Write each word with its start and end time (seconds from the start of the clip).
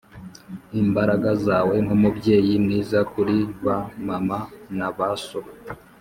imbaraga 0.81 1.29
zawe 1.45 1.75
nkumubyeyi 1.83 2.53
mwiza 2.63 2.99
kuri 3.11 3.37
ba 3.63 3.77
mama 4.07 4.39
na 4.77 4.87
ba 4.97 5.09
so, 5.25 5.39